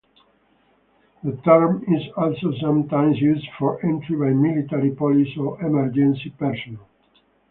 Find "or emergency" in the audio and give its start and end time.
5.37-6.31